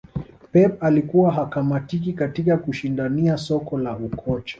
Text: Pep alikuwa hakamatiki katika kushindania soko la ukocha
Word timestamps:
Pep 0.51 0.83
alikuwa 0.83 1.31
hakamatiki 1.31 2.13
katika 2.13 2.57
kushindania 2.57 3.37
soko 3.37 3.79
la 3.79 3.97
ukocha 3.97 4.49